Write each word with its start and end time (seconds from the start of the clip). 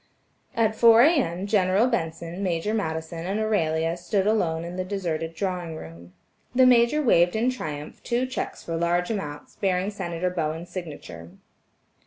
At 0.55 0.73
four 0.75 1.03
A.M., 1.03 1.45
General 1.45 1.85
Benson, 1.85 2.41
Major 2.41 2.73
Madison 2.73 3.27
and 3.27 3.39
Aurelia 3.39 3.95
stood 3.95 4.25
alone 4.25 4.65
in 4.65 4.75
the 4.75 4.83
deserted 4.83 5.35
drawing 5.35 5.75
room. 5.75 6.13
The 6.55 6.65
Major 6.65 7.03
waved 7.03 7.35
in 7.35 7.51
triumph 7.51 8.01
two 8.01 8.25
checks 8.25 8.63
for 8.63 8.75
large 8.77 9.11
amounts, 9.11 9.57
bearing 9.57 9.91
Senator 9.91 10.31
Bowen's 10.31 10.71
signature. 10.71 11.33